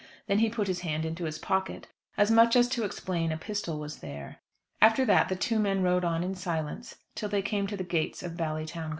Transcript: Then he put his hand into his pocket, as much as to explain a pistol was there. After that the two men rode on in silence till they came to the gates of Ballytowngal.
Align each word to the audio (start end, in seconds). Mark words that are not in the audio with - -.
Then 0.25 0.39
he 0.39 0.49
put 0.49 0.65
his 0.65 0.79
hand 0.79 1.05
into 1.05 1.25
his 1.25 1.37
pocket, 1.37 1.85
as 2.17 2.31
much 2.31 2.55
as 2.55 2.67
to 2.69 2.83
explain 2.83 3.31
a 3.31 3.37
pistol 3.37 3.77
was 3.77 3.97
there. 3.97 4.37
After 4.81 5.05
that 5.05 5.29
the 5.29 5.35
two 5.35 5.59
men 5.59 5.83
rode 5.83 6.03
on 6.03 6.23
in 6.23 6.33
silence 6.33 6.95
till 7.13 7.29
they 7.29 7.43
came 7.43 7.67
to 7.67 7.77
the 7.77 7.83
gates 7.83 8.23
of 8.23 8.31
Ballytowngal. 8.35 8.89